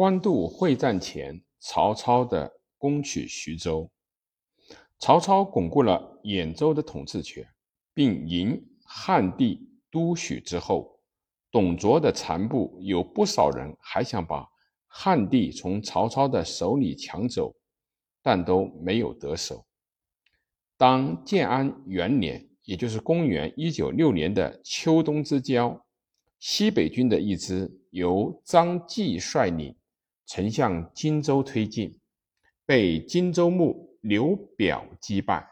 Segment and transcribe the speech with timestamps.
[0.00, 3.90] 官渡会战前，曹操的攻取徐州。
[4.98, 7.46] 曹操巩固了兖州的统治权，
[7.92, 10.98] 并迎汉帝都许之后，
[11.50, 14.48] 董卓的残部有不少人还想把
[14.86, 17.54] 汉帝从曹操的手里抢走，
[18.22, 19.66] 但都没有得手。
[20.78, 25.84] 当建安元年，也就是公元一九六年的秋冬之交，
[26.38, 29.76] 西北军的一支由张继率领。
[30.32, 31.98] 曾向荆州推进，
[32.64, 35.44] 被荆州牧刘表击败。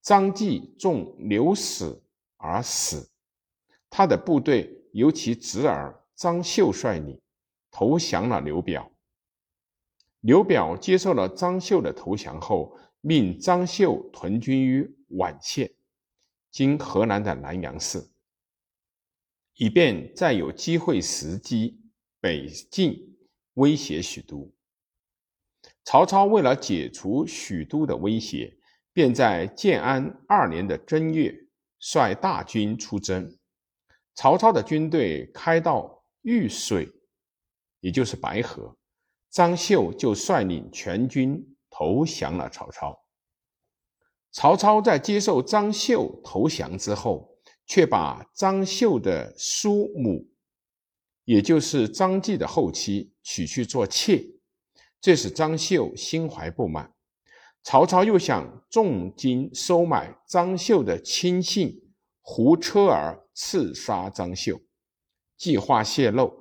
[0.00, 2.00] 张继中流矢
[2.36, 3.10] 而死。
[3.90, 7.20] 他的部队由其侄儿张绣率领，
[7.72, 8.88] 投降了刘表。
[10.20, 15.68] 刘表接受了张绣的投降后，命张绣屯军于宛县
[16.52, 18.08] （今河南的南阳市），
[19.58, 21.80] 以便再有机会时机
[22.20, 23.17] 北进。
[23.58, 24.50] 威胁许都。
[25.84, 28.56] 曹操为了解除许都的威胁，
[28.92, 31.34] 便在建安二年的正月
[31.78, 33.36] 率大军出征。
[34.14, 36.88] 曹操的军队开到玉水，
[37.80, 38.76] 也就是白河，
[39.30, 43.04] 张绣就率领全军投降了曹操。
[44.30, 50.28] 曹操在接受张绣投降之后，却把张绣的叔母。
[51.24, 54.24] 也就是张继的后妻娶去做妾，
[55.02, 56.94] 这使张绣心怀不满。
[57.62, 61.78] 曹操又想重金收买张绣的亲信
[62.22, 64.58] 胡车儿，刺杀张绣。
[65.36, 66.32] 计划泄露，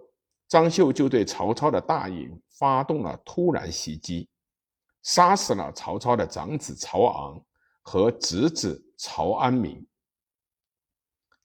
[0.48, 4.30] 张绣就对曹操的大营发动了突然袭击，
[5.04, 7.46] 杀死了曹操的长子曹昂
[7.82, 9.86] 和侄子曹安民，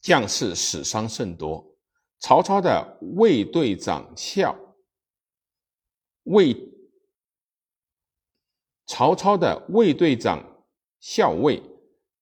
[0.00, 1.66] 将士死伤甚多。
[2.20, 4.56] 曹操的卫队长校
[6.24, 6.56] 卫，
[8.86, 10.64] 曹操的卫队长
[11.00, 11.62] 校尉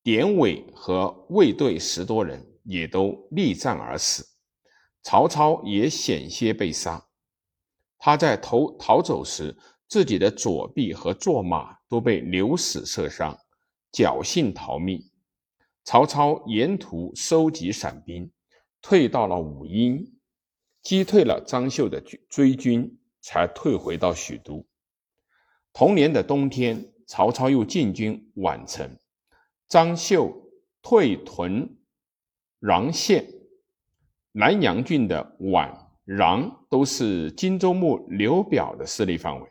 [0.03, 4.27] 典韦和卫队十多人也都力战而死，
[5.03, 7.07] 曹操也险些被杀。
[7.99, 13.39] 他在逃逃走时，自己的左臂和坐马都被流矢射伤，
[13.93, 15.03] 侥幸逃命。
[15.85, 18.31] 曹操沿途收集散兵。
[18.83, 20.19] 退到了武阴，
[20.81, 24.67] 击退了张绣的追军，才退回到许都。
[25.73, 28.97] 同年的冬天，曹操又进军宛城，
[29.69, 30.51] 张绣
[30.83, 31.79] 退屯
[32.61, 33.27] 穰县。
[34.33, 35.73] 南阳郡的宛、
[36.07, 39.49] 穰都是荆州牧刘表的势力范围，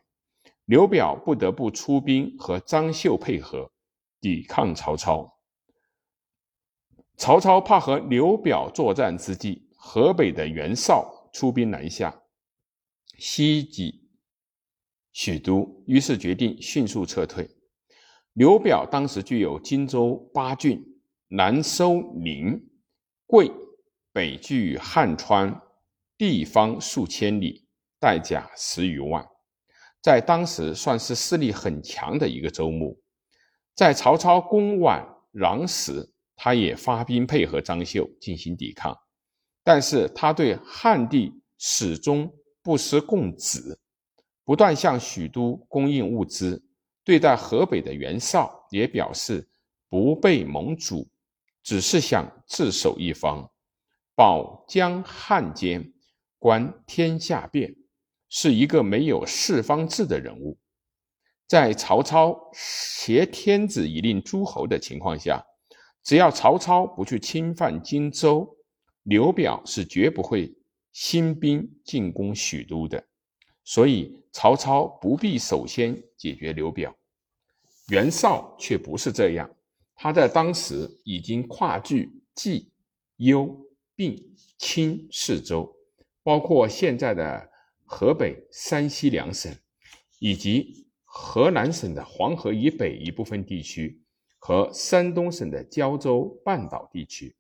[0.66, 3.72] 刘表不得不出兵和张绣配合，
[4.22, 5.38] 抵抗曹操。
[7.18, 12.19] 曹操怕和刘表作战之际，河北的袁绍出兵南下，
[13.20, 14.10] 袭击
[15.12, 17.50] 许都，于是决定迅速撤退。
[18.34, 20.82] 刘表当时具有荆州八郡，
[21.28, 22.58] 南收临、
[23.26, 23.52] 桂，
[24.14, 25.62] 北据汉川，
[26.18, 27.68] 地方数千里，
[28.00, 29.26] 带甲十余万，
[30.02, 33.02] 在当时算是势力很强的一个州牧。
[33.76, 38.98] 在曹操攻宛穰时，他也发兵配合张绣进行抵抗，
[39.64, 42.32] 但是他对汉帝始终
[42.62, 43.80] 不思共子，
[44.44, 46.64] 不断向许都供应物资。
[47.04, 49.50] 对待河北的袁绍也表示
[49.90, 51.08] 不被盟主，
[51.64, 53.50] 只是想自守一方，
[54.16, 55.94] 保江汉间，
[56.38, 57.76] 观天下变，
[58.30, 60.58] 是一个没有四方志的人物。
[61.48, 65.44] 在曹操挟天子以令诸侯的情况下。
[66.02, 68.58] 只要曹操不去侵犯荆州，
[69.04, 70.52] 刘表是绝不会
[70.92, 73.04] 新兵进攻许都的。
[73.64, 76.96] 所以曹操不必首先解决刘表。
[77.90, 79.50] 袁绍却不是这样，
[79.96, 82.72] 他在当时已经跨据冀、
[83.18, 83.56] 幽、
[83.96, 85.76] 并、青四州，
[86.24, 87.50] 包括现在的
[87.86, 89.56] 河北、山西两省，
[90.20, 94.02] 以及河南省的黄河以北一部分地区。
[94.42, 97.36] 和山东省的胶州半岛地区。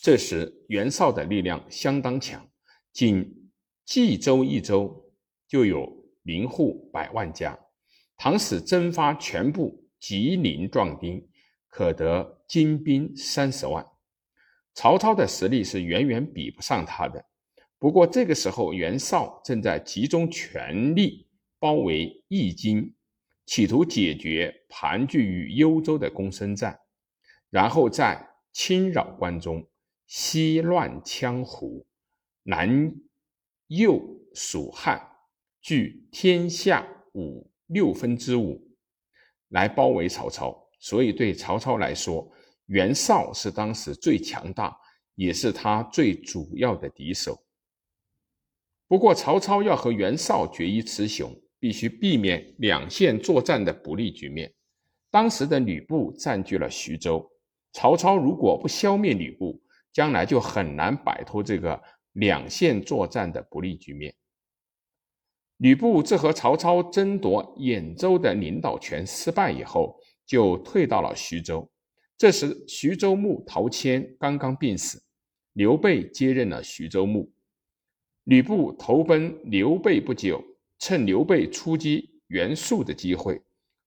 [0.00, 2.48] 这时，袁绍的力量相当强，
[2.92, 3.50] 仅
[3.84, 5.10] 冀州一州
[5.48, 5.92] 就有
[6.22, 7.58] 民户百万家。
[8.16, 11.28] 倘使征发全部吉林壮丁，
[11.68, 13.84] 可得精兵三十万。
[14.72, 17.24] 曹操的实力是远远比不上他的。
[17.78, 21.28] 不过，这个时候袁绍正在集中全力
[21.58, 22.94] 包围易京。
[23.46, 26.78] 企图解决盘踞于幽州的公孙瓒，
[27.48, 29.66] 然后再侵扰关中，
[30.08, 31.86] 西乱羌胡，
[32.42, 32.90] 南
[33.66, 34.02] 右
[34.34, 34.98] 蜀汉，
[35.60, 38.58] 据天下五六分之五
[39.48, 40.66] 来包围曹操。
[40.80, 42.26] 所以对曹操来说，
[42.66, 44.74] 袁绍是当时最强大，
[45.14, 47.38] 也是他最主要的敌手。
[48.86, 54.50] 不过，曹操要和袁绍决一雌雄，必须避免两线作战的不利局面。
[55.10, 57.30] 当时的吕布占据了徐州，
[57.72, 59.60] 曹操如果不消灭吕布，
[59.98, 64.14] 将来就很难摆脱这个两线作战的不利局面。
[65.56, 71.68] 吕布自和曹操争夺兖州的领导权失败以后，就退到了徐州。
[72.16, 75.02] 这时，徐州牧陶谦刚刚病死，
[75.54, 77.28] 刘备接任了徐州牧。
[78.22, 80.40] 吕布投奔刘备不久，
[80.78, 83.42] 趁刘备出击袁术的机会，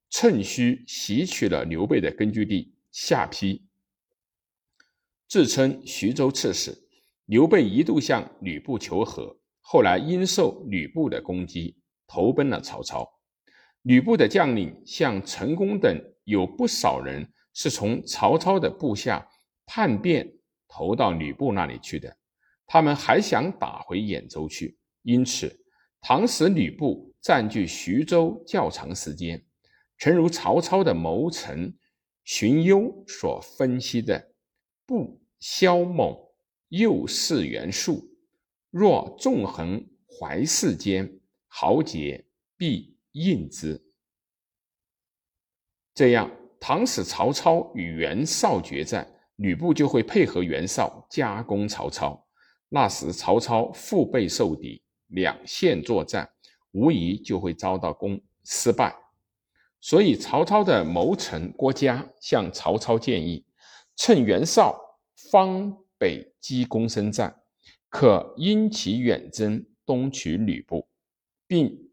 [0.10, 3.62] 趁虚袭取了刘备的根据地下邳，
[5.32, 6.78] 自称徐州刺史。
[7.24, 13.10] 刘备一度向吕布求和，后来因受吕布的攻击，投奔了曹操。
[13.84, 19.26] 吕布的将领像陈宫等，有不少人是从曹操的部下
[19.66, 20.30] 叛变
[20.68, 22.14] 投到吕布那里去的。
[22.68, 25.64] 他们还想打回兖州去，因此，
[26.02, 29.42] 唐时吕布占据徐州较长时间，
[29.98, 31.74] 诚如曹操的谋臣
[32.26, 34.34] 荀攸所分析的
[34.86, 36.16] ：“不萧猛，
[36.70, 38.08] 诱事袁术，
[38.70, 42.24] 若纵横淮泗间，豪杰
[42.56, 43.84] 必应之。”
[45.96, 52.24] 这样，倘使曹操与袁绍决战，吕布就会配合袁绍加攻曹操。
[52.70, 56.30] 那时曹操腹背受敌，两线作战，
[56.72, 58.96] 无疑就会遭到攻失败。
[59.80, 63.44] 所以曹操的谋臣郭嘉向曹操建议，
[63.96, 64.80] 趁袁绍
[65.30, 67.44] 方北击攻深战，
[67.90, 70.88] 可因其远征东取吕布，
[71.46, 71.92] 并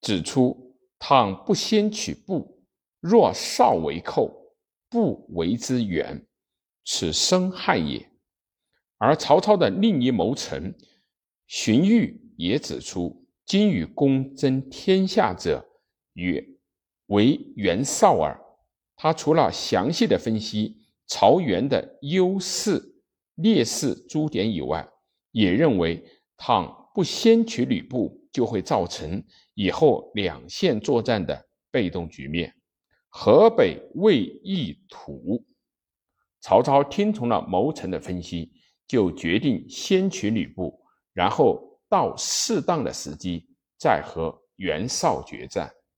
[0.00, 2.64] 指出：倘不先取布，
[3.00, 4.56] 若绍为寇，
[4.88, 6.26] 不为之援，
[6.84, 8.10] 此生害也。
[8.96, 10.74] 而曹操的另一谋臣
[11.46, 15.68] 荀彧也指出：“今与公争天下者，
[16.14, 16.44] 曰
[17.06, 18.40] 为袁绍耳。”
[18.96, 22.80] 他除了详细的分析曹袁的优势、
[23.34, 24.88] 劣势诸点以外，
[25.32, 26.00] 也认为，
[26.36, 29.20] 倘不先取吕布，就会造成
[29.54, 32.54] 以后两线作战的被动局面。
[33.08, 35.44] 河北未易土，
[36.40, 38.52] 曹操听从了谋臣的分析。
[38.88, 40.80] 就决定先取吕布，
[41.12, 43.46] 然后到适当的时机
[43.78, 45.70] 再和袁绍决战。